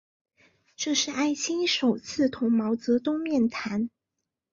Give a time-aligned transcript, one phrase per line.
[0.75, 3.91] 这是艾青首次同毛泽东面谈。